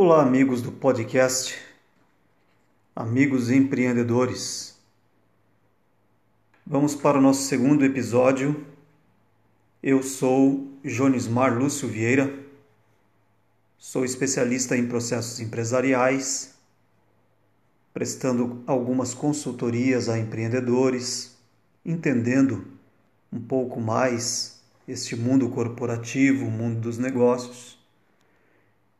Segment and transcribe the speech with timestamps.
[0.00, 1.58] Olá, amigos do podcast,
[2.94, 4.78] amigos empreendedores.
[6.64, 8.64] Vamos para o nosso segundo episódio.
[9.82, 12.32] Eu sou Jonismar Lúcio Vieira,
[13.76, 16.54] sou especialista em processos empresariais,
[17.92, 21.36] prestando algumas consultorias a empreendedores,
[21.84, 22.68] entendendo
[23.32, 27.77] um pouco mais este mundo corporativo, o mundo dos negócios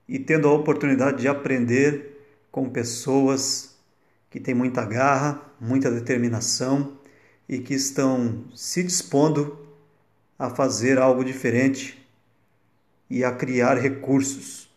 [0.09, 2.19] e tendo a oportunidade de aprender
[2.51, 3.77] com pessoas
[4.31, 6.97] que têm muita garra, muita determinação
[7.48, 9.59] e que estão se dispondo
[10.39, 12.07] a fazer algo diferente
[13.11, 14.69] e a criar recursos.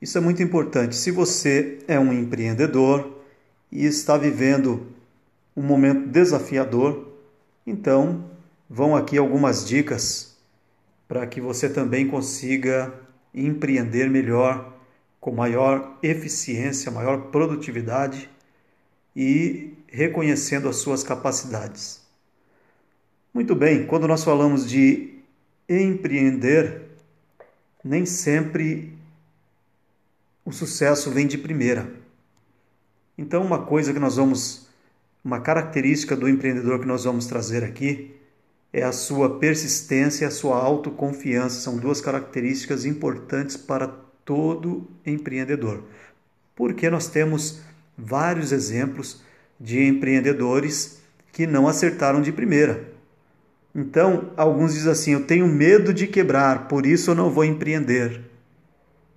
[0.00, 0.96] Isso é muito importante.
[0.96, 3.18] Se você é um empreendedor
[3.70, 4.86] e está vivendo
[5.54, 7.12] um momento desafiador,
[7.66, 8.30] então
[8.68, 10.36] vão aqui algumas dicas
[11.06, 12.92] para que você também consiga
[13.34, 14.76] empreender melhor,
[15.20, 18.28] com maior eficiência, maior produtividade
[19.14, 22.00] e reconhecendo as suas capacidades.
[23.32, 25.18] Muito bem, quando nós falamos de
[25.68, 26.82] empreender,
[27.84, 28.92] nem sempre
[30.44, 31.92] o sucesso vem de primeira.
[33.16, 34.68] Então, uma coisa que nós vamos,
[35.24, 38.19] uma característica do empreendedor que nós vamos trazer aqui
[38.72, 41.60] é a sua persistência e a sua autoconfiança.
[41.60, 43.88] São duas características importantes para
[44.24, 45.84] todo empreendedor.
[46.54, 47.62] Porque nós temos
[47.96, 49.22] vários exemplos
[49.58, 51.00] de empreendedores
[51.32, 52.88] que não acertaram de primeira.
[53.74, 58.20] Então, alguns dizem assim: eu tenho medo de quebrar, por isso eu não vou empreender.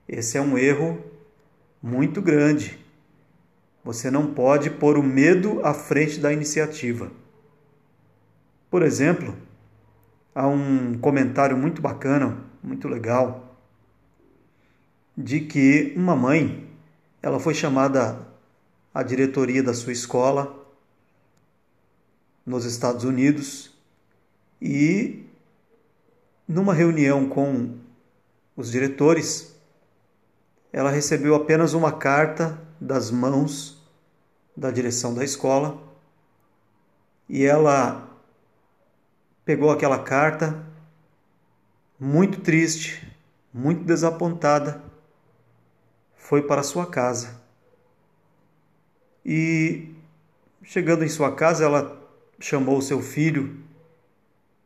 [0.07, 0.99] Esse é um erro
[1.81, 2.79] muito grande.
[3.83, 7.11] Você não pode pôr o medo à frente da iniciativa.
[8.73, 9.37] Por exemplo,
[10.33, 13.55] há um comentário muito bacana, muito legal,
[15.15, 16.67] de que uma mãe,
[17.21, 18.27] ela foi chamada
[18.91, 20.65] à diretoria da sua escola
[22.43, 23.71] nos Estados Unidos
[24.59, 25.23] e
[26.47, 27.77] numa reunião com
[28.57, 29.55] os diretores,
[30.71, 33.87] ela recebeu apenas uma carta das mãos
[34.57, 35.79] da direção da escola
[37.29, 38.11] e ela
[39.45, 40.63] pegou aquela carta,
[41.99, 43.05] muito triste,
[43.53, 44.81] muito desapontada,
[46.15, 47.41] foi para sua casa.
[49.25, 49.93] E
[50.63, 52.01] chegando em sua casa, ela
[52.39, 53.57] chamou seu filho,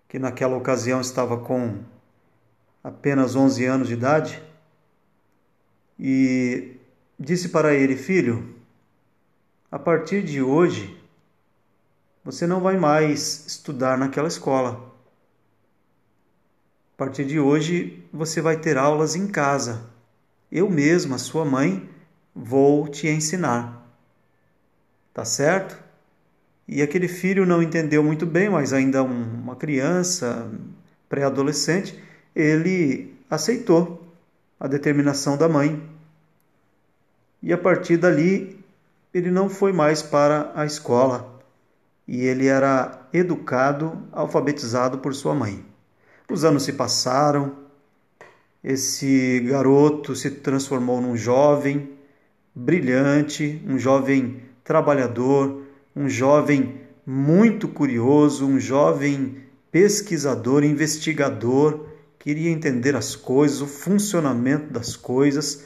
[0.08, 1.84] que naquela ocasião estava com
[2.84, 4.44] apenas 11 anos de idade,
[6.00, 6.78] e
[7.20, 8.56] disse para ele: Filho,
[9.72, 10.97] a partir de hoje
[12.28, 14.94] você não vai mais estudar naquela escola.
[16.94, 19.90] A partir de hoje, você vai ter aulas em casa.
[20.52, 21.90] Eu mesma, sua mãe,
[22.36, 23.82] vou te ensinar.
[25.14, 25.82] Tá certo?
[26.68, 30.52] E aquele filho não entendeu muito bem, mas ainda uma criança,
[31.08, 31.98] pré-adolescente,
[32.36, 34.06] ele aceitou
[34.60, 35.82] a determinação da mãe.
[37.42, 38.62] E a partir dali,
[39.14, 41.37] ele não foi mais para a escola
[42.08, 45.66] e ele era educado, alfabetizado por sua mãe.
[46.30, 47.56] Os anos se passaram,
[48.64, 51.92] esse garoto se transformou num jovem
[52.56, 55.64] brilhante, um jovem trabalhador,
[55.96, 61.88] um jovem muito curioso, um jovem pesquisador, investigador,
[62.20, 65.66] queria entender as coisas, o funcionamento das coisas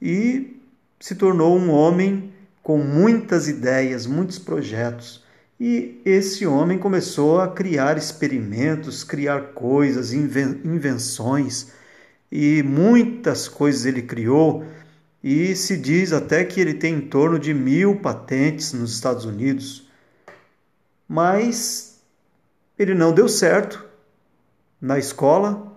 [0.00, 0.60] e
[0.98, 5.23] se tornou um homem com muitas ideias, muitos projetos.
[5.58, 11.72] E esse homem começou a criar experimentos, criar coisas, invenções,
[12.30, 14.64] e muitas coisas ele criou,
[15.22, 19.88] e se diz até que ele tem em torno de mil patentes nos Estados Unidos.
[21.08, 22.00] Mas
[22.78, 23.84] ele não deu certo
[24.80, 25.72] na escola,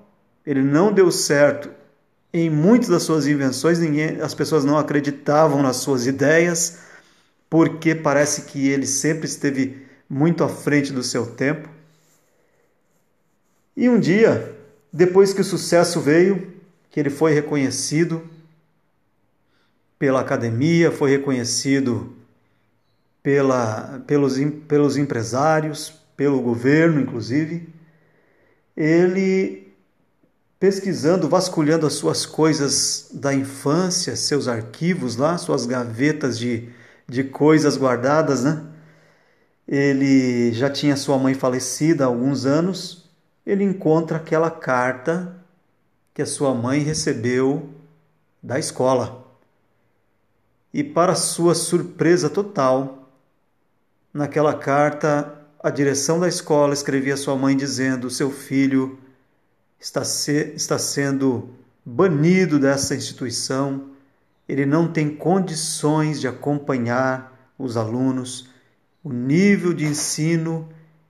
[0.45, 1.69] ele não deu certo
[2.33, 6.86] em muitas das suas invenções, ninguém, as pessoas não acreditavam nas suas ideias
[7.49, 11.69] porque parece que ele sempre esteve muito à frente do seu tempo.
[13.75, 14.55] E um dia,
[14.91, 16.53] depois que o sucesso veio,
[16.89, 18.27] que ele foi reconhecido
[19.99, 22.15] pela academia, foi reconhecido
[23.21, 27.69] pela, pelos, pelos empresários, pelo governo, inclusive,
[28.75, 29.67] ele
[30.59, 36.69] pesquisando, vasculhando as suas coisas da infância, seus arquivos lá, suas gavetas de
[37.07, 38.63] de coisas guardadas, né?
[39.67, 43.09] Ele já tinha sua mãe falecida há alguns anos.
[43.45, 45.35] Ele encontra aquela carta
[46.13, 47.69] que a sua mãe recebeu
[48.41, 49.25] da escola.
[50.73, 53.09] E para sua surpresa total,
[54.13, 58.97] naquela carta, a direção da escola escrevia à sua mãe dizendo: seu filho
[59.79, 61.49] está, se, está sendo
[61.83, 63.91] banido dessa instituição,
[64.47, 68.49] ele não tem condições de acompanhar os alunos,
[69.03, 70.69] o nível de ensino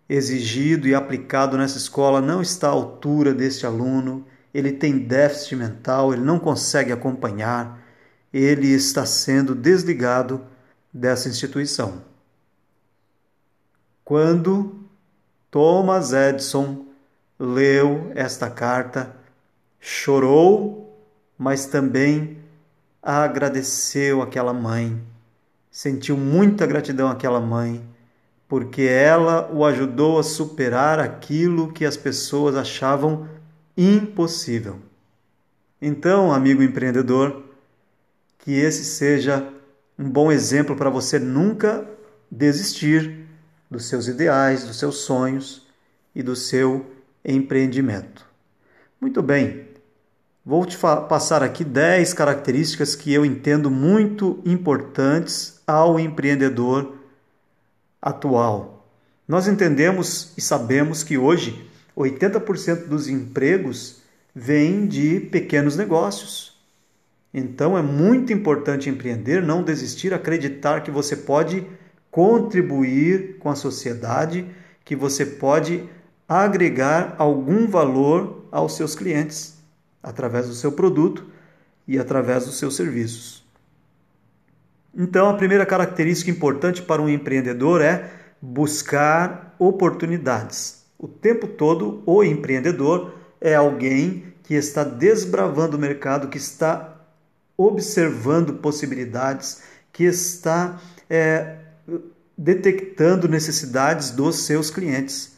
[0.09, 6.13] exigido e aplicado nessa escola não está à altura deste aluno, ele tem déficit mental,
[6.13, 7.79] ele não consegue acompanhar,
[8.33, 10.45] ele está sendo desligado
[10.93, 12.01] dessa instituição.
[14.03, 14.79] Quando
[15.51, 16.85] Thomas Edison
[17.37, 19.15] leu esta carta,
[19.79, 20.97] chorou,
[21.37, 22.37] mas também
[23.07, 25.01] agradeceu aquela mãe,
[25.71, 27.81] sentiu muita gratidão àquela mãe,
[28.49, 33.29] porque ela o ajudou a superar aquilo que as pessoas achavam
[33.77, 34.79] impossível.
[35.81, 37.43] Então, amigo empreendedor,
[38.39, 39.47] que esse seja
[39.97, 41.87] um bom exemplo para você nunca
[42.29, 43.25] desistir
[43.71, 45.65] dos seus ideais, dos seus sonhos
[46.13, 46.85] e do seu
[47.23, 48.25] empreendimento.
[48.99, 49.67] Muito bem,
[50.47, 56.95] vou te passar aqui 10 características que eu entendo muito importantes ao empreendedor
[58.01, 58.87] atual.
[59.27, 63.97] Nós entendemos e sabemos que hoje 80% dos empregos
[64.33, 66.57] vêm de pequenos negócios.
[67.33, 71.67] Então é muito importante empreender, não desistir, acreditar que você pode
[72.09, 74.47] contribuir com a sociedade,
[74.85, 75.83] que você pode
[76.25, 79.56] agregar algum valor aos seus clientes
[80.07, 81.25] através do seu produto
[81.87, 83.45] e através dos seus serviços.
[84.95, 88.09] Então, a primeira característica importante para um empreendedor é
[88.41, 90.85] buscar oportunidades.
[90.97, 96.95] O tempo todo, o empreendedor é alguém que está desbravando o mercado, que está
[97.57, 99.61] observando possibilidades,
[99.91, 101.57] que está é,
[102.37, 105.35] detectando necessidades dos seus clientes.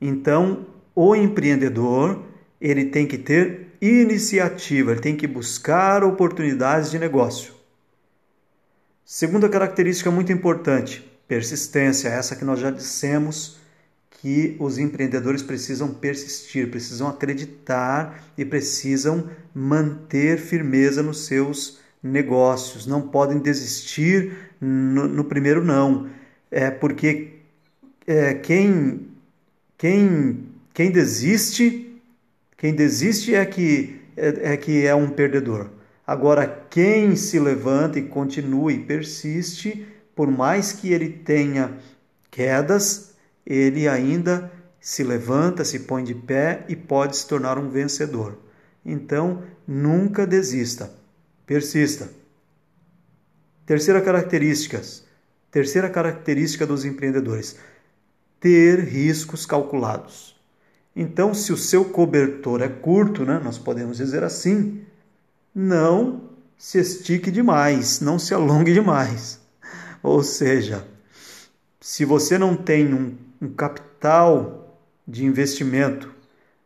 [0.00, 2.29] Então, o empreendedor
[2.60, 7.54] ele tem que ter iniciativa, ele tem que buscar oportunidades de negócio.
[9.04, 13.58] Segunda característica muito importante, persistência, essa que nós já dissemos
[14.10, 23.08] que os empreendedores precisam persistir, precisam acreditar e precisam manter firmeza nos seus negócios, não
[23.08, 26.10] podem desistir no, no primeiro não,
[26.50, 27.38] é porque
[28.06, 29.10] é, quem
[29.80, 31.89] quem, quem desiste,
[32.60, 35.70] quem desiste é que é, é que é um perdedor.
[36.06, 41.78] Agora, quem se levanta e continua e persiste, por mais que ele tenha
[42.30, 43.14] quedas,
[43.46, 48.38] ele ainda se levanta, se põe de pé e pode se tornar um vencedor.
[48.84, 50.92] Então, nunca desista,
[51.46, 52.10] persista.
[53.64, 54.82] Terceira característica,
[55.50, 57.56] terceira característica dos empreendedores:
[58.38, 60.38] ter riscos calculados.
[60.94, 64.82] Então, se o seu cobertor é curto, né, nós podemos dizer assim,
[65.54, 66.22] não
[66.58, 69.40] se estique demais, não se alongue demais.
[70.02, 70.86] Ou seja,
[71.80, 76.12] se você não tem um, um capital de investimento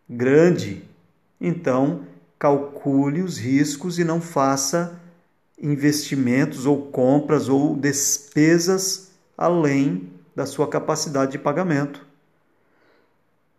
[0.09, 0.85] grande,
[1.41, 2.07] então
[2.39, 5.01] calcule os riscos e não faça
[5.61, 12.04] investimentos ou compras ou despesas além da sua capacidade de pagamento.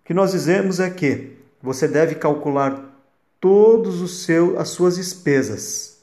[0.05, 2.95] Que nós dizemos é que você deve calcular
[3.41, 5.97] todos os seu, as suas despesas.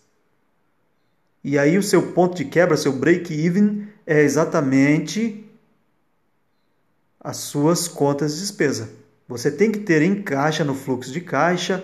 [1.45, 5.49] E aí o seu ponto de quebra, seu break even é exatamente
[7.21, 8.91] as suas contas de despesa.
[9.29, 11.83] Você tem que ter em caixa no fluxo de caixa,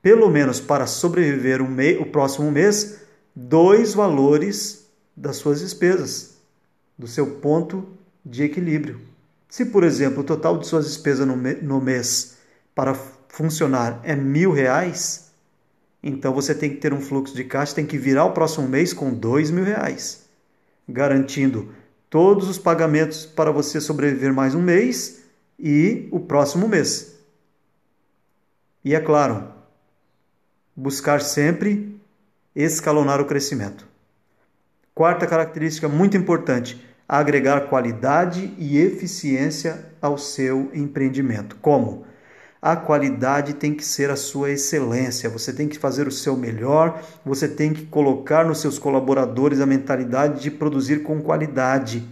[0.00, 3.00] pelo menos para sobreviver um o próximo mês,
[3.34, 4.86] dois valores
[5.16, 6.38] das suas despesas,
[6.96, 7.84] do seu ponto
[8.24, 9.00] de equilíbrio.
[9.48, 12.36] Se, por exemplo, o total de suas despesas no, mês
[12.74, 12.94] para
[13.28, 15.32] funcionar é mil reais,
[16.02, 18.92] então você tem que ter um fluxo de caixa, tem que virar o próximo mês
[18.92, 20.26] com dois mil reais,
[20.86, 21.72] garantindo
[22.10, 25.22] todos os pagamentos para você sobreviver mais um mês
[25.58, 27.16] e o próximo mês.
[28.84, 29.52] E é claro,
[30.76, 31.98] buscar sempre
[32.54, 33.86] escalonar o crescimento.
[34.94, 41.56] Quarta característica muito importante: agregar qualidade e eficiência ao seu empreendimento.
[41.56, 42.06] Como?
[42.60, 47.02] A qualidade tem que ser a sua excelência, você tem que fazer o seu melhor,
[47.24, 52.06] você tem que colocar nos seus colaboradores a mentalidade de produzir com qualidade.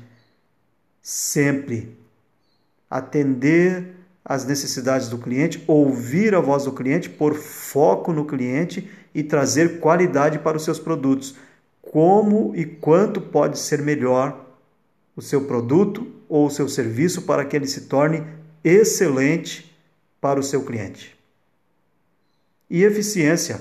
[1.02, 1.98] Sempre.
[2.88, 9.22] Atender às necessidades do cliente, ouvir a voz do cliente, pôr foco no cliente e
[9.22, 11.34] trazer qualidade para os seus produtos
[11.82, 14.45] como e quanto pode ser melhor
[15.16, 18.22] o seu produto ou o seu serviço para que ele se torne
[18.62, 19.74] excelente
[20.20, 21.16] para o seu cliente.
[22.68, 23.60] E eficiência,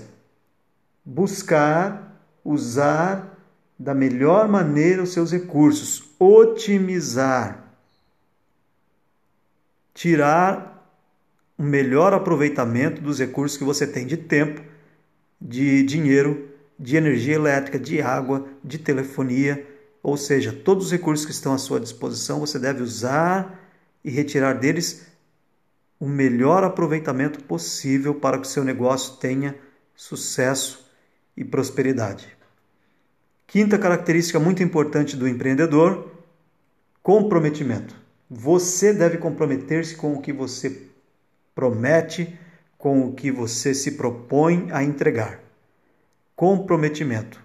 [1.03, 3.37] buscar usar
[3.77, 7.63] da melhor maneira os seus recursos, otimizar,
[9.93, 10.75] tirar
[11.57, 14.61] o melhor aproveitamento dos recursos que você tem de tempo,
[15.39, 19.65] de dinheiro, de energia elétrica, de água, de telefonia,
[20.05, 23.59] ou seja, todos os recursos que estão à sua disposição, você deve usar
[24.03, 25.07] e retirar deles
[25.99, 29.55] o melhor aproveitamento possível para que o seu negócio tenha
[29.95, 30.85] sucesso
[31.35, 32.27] e prosperidade.
[33.47, 36.11] Quinta característica muito importante do empreendedor:
[37.01, 37.95] comprometimento.
[38.29, 40.83] Você deve comprometer-se com o que você
[41.55, 42.37] promete,
[42.77, 45.39] com o que você se propõe a entregar.
[46.35, 47.43] Comprometimento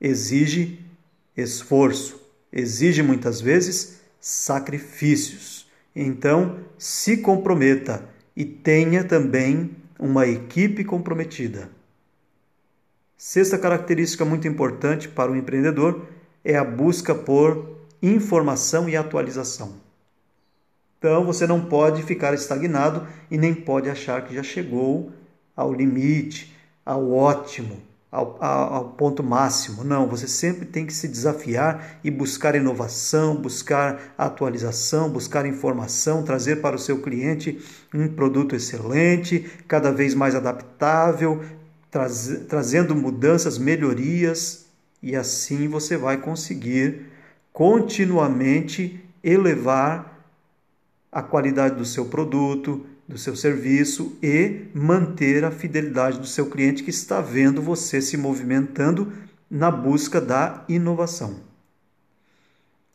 [0.00, 0.89] exige
[1.36, 2.20] esforço,
[2.52, 5.68] exige muitas vezes sacrifícios.
[5.94, 11.70] Então, se comprometa e tenha também uma equipe comprometida.
[13.16, 16.06] Sexta característica muito importante para o empreendedor
[16.42, 19.74] é a busca por informação e atualização.
[20.98, 25.12] Então você não pode ficar estagnado e nem pode achar que já chegou
[25.56, 29.84] ao limite, ao ótimo, ao, ao, ponto máximo.
[29.84, 36.56] Não, você sempre tem que se desafiar e buscar inovação, buscar atualização, buscar informação, trazer
[36.56, 37.60] para o seu cliente
[37.94, 41.42] um produto excelente, cada vez mais adaptável,
[41.90, 44.66] traz, trazendo mudanças, melhorias,
[45.02, 47.06] e assim você vai conseguir
[47.52, 50.18] continuamente elevar
[51.12, 56.84] a qualidade do seu produto, do seu serviço e manter a fidelidade do seu cliente
[56.84, 59.12] que está vendo você se movimentando
[59.50, 61.40] na busca da inovação.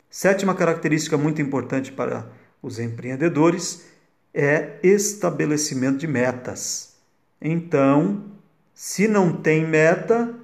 [0.08, 2.26] Sétima característica muito importante para
[2.62, 3.88] os empreendedores
[4.32, 6.94] é estabelecimento de metas.
[7.38, 8.24] Então,
[8.72, 10.34] se não tem meta,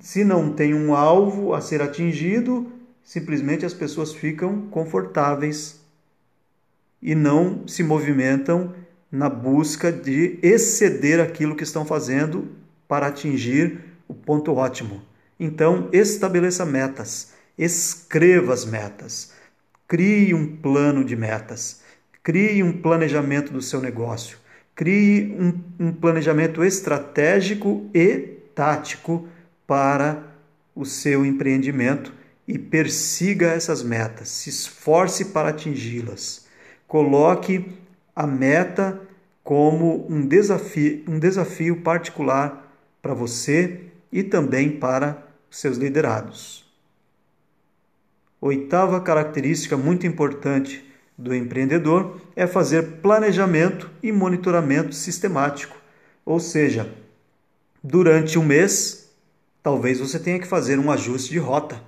[0.00, 2.70] se não tem um alvo a ser atingido,
[3.02, 5.80] simplesmente as pessoas ficam confortáveis
[7.06, 8.74] e não se movimentam
[9.12, 12.48] na busca de exceder aquilo que estão fazendo
[12.88, 15.00] para atingir o ponto ótimo.
[15.38, 19.32] Então, estabeleça metas, escreva as metas,
[19.86, 21.80] crie um plano de metas,
[22.24, 24.38] crie um planejamento do seu negócio,
[24.74, 29.28] crie um, um planejamento estratégico e tático
[29.64, 30.24] para
[30.74, 32.12] o seu empreendimento
[32.48, 36.45] e persiga essas metas, se esforce para atingi-las.
[36.86, 37.72] Coloque
[38.14, 39.00] a meta
[39.42, 46.64] como um desafio, um desafio particular para você e também para seus liderados.
[48.40, 50.84] Oitava característica muito importante
[51.16, 55.76] do empreendedor é fazer planejamento e monitoramento sistemático.
[56.24, 56.92] Ou seja,
[57.82, 59.10] durante um mês,
[59.62, 61.80] talvez você tenha que fazer um ajuste de rota.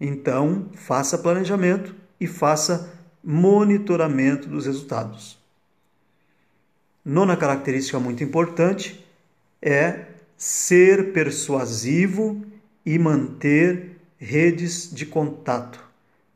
[0.00, 2.92] Então, faça planejamento e faça
[3.26, 5.36] monitoramento dos resultados.
[7.04, 9.04] Nona característica muito importante
[9.60, 10.06] é
[10.36, 12.46] ser persuasivo
[12.84, 15.84] e manter redes de contato.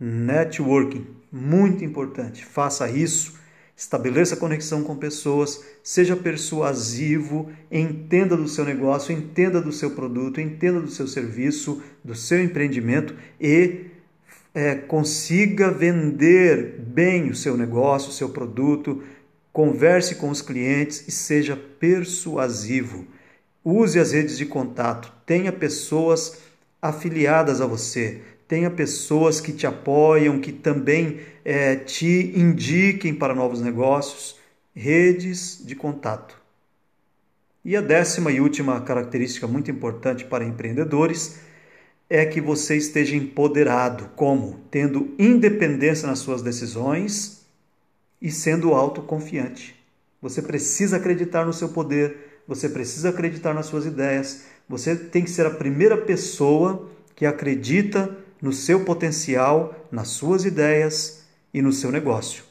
[0.01, 2.45] Networking, muito importante.
[2.45, 3.35] Faça isso,
[3.77, 10.81] estabeleça conexão com pessoas, seja persuasivo, entenda do seu negócio, entenda do seu produto, entenda
[10.81, 13.91] do seu serviço, do seu empreendimento e
[14.55, 19.03] é, consiga vender bem o seu negócio, o seu produto,
[19.53, 23.07] converse com os clientes e seja persuasivo.
[23.65, 26.39] Use as redes de contato, tenha pessoas
[26.81, 33.61] afiliadas a você, tenha pessoas que te apoiam, que também é, te indiquem para novos
[33.61, 34.39] negócios.
[34.75, 36.41] Redes de contato.
[37.65, 41.41] E a décima e última característica muito importante para empreendedores
[42.11, 44.11] é que você esteja empoderado.
[44.17, 44.59] Como?
[44.69, 47.47] Tendo independência nas suas decisões
[48.21, 49.77] e sendo autoconfiante.
[50.21, 55.31] Você precisa acreditar no seu poder, você precisa acreditar nas suas ideias, você tem que
[55.31, 61.25] ser a primeira pessoa que acredita no seu potencial, nas suas ideias
[61.55, 62.45] e no seu negócio.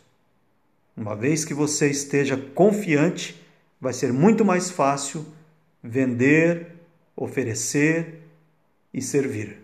[0.96, 3.42] Uma vez que você esteja confiante,
[3.80, 5.26] vai ser muito mais fácil
[5.84, 6.76] vender,
[7.16, 8.19] oferecer
[8.94, 9.58] e servir.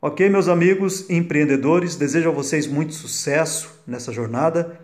[0.00, 4.80] Ok, meus amigos empreendedores, desejo a vocês muito sucesso nessa jornada.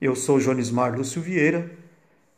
[0.00, 1.70] Eu sou Jonismar Lúcio Vieira.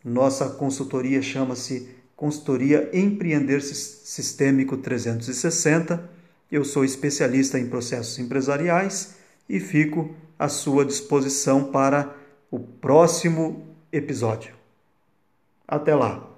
[0.05, 6.11] Nossa consultoria chama-se consultoria Empreender Sistêmico 360.
[6.51, 9.17] Eu sou especialista em processos empresariais
[9.49, 12.15] e fico à sua disposição para
[12.51, 14.55] o próximo episódio.
[15.67, 16.34] Até lá!